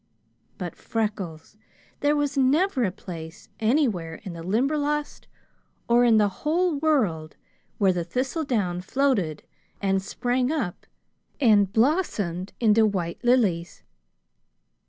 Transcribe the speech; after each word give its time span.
But, 0.57 0.75
Freckles, 0.75 1.57
there 1.99 2.15
was 2.15 2.35
never 2.35 2.83
a 2.83 2.91
place 2.91 3.49
anywhere 3.59 4.15
in 4.23 4.33
the 4.33 4.41
Limberlost, 4.41 5.27
or 5.87 6.03
in 6.05 6.17
the 6.17 6.27
whole 6.41 6.75
world, 6.77 7.37
where 7.77 7.93
the 7.93 8.03
thistledown 8.03 8.81
floated 8.81 9.43
and 9.79 10.01
sprang 10.01 10.51
up 10.51 10.87
and 11.39 11.71
blossomed 11.71 12.51
into 12.59 12.83
white 12.83 13.23
lilies! 13.23 13.83